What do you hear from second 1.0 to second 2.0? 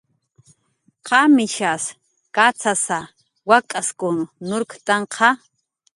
¿Qamishas